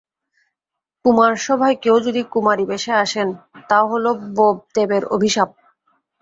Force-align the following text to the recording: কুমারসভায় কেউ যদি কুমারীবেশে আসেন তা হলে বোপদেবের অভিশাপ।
কুমারসভায় 1.05 1.77
কেউ 1.83 1.95
যদি 1.99 2.21
কুমারীবেশে 2.33 2.91
আসেন 3.03 3.27
তা 3.69 3.79
হলে 3.89 4.11
বোপদেবের 4.35 5.03
অভিশাপ। 5.15 5.49